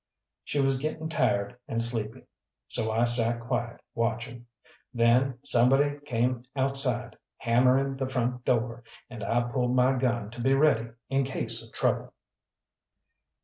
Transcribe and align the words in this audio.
She 0.43 0.59
was 0.59 0.79
getting 0.79 1.09
tired 1.09 1.59
and 1.67 1.79
sleepy, 1.79 2.23
so 2.67 2.89
I 2.91 3.03
sat 3.05 3.39
quiet, 3.39 3.81
watching. 3.93 4.47
Then 4.91 5.37
somebody 5.43 5.99
came 6.05 6.43
outside, 6.55 7.15
hammering 7.37 7.97
the 7.97 8.09
front 8.09 8.43
door, 8.43 8.83
and 9.11 9.23
I 9.23 9.41
pulled 9.43 9.75
my 9.75 9.93
gun 9.95 10.31
to 10.31 10.41
be 10.41 10.55
ready 10.55 10.87
in 11.09 11.23
case 11.23 11.63
of 11.63 11.71
trouble. 11.71 12.15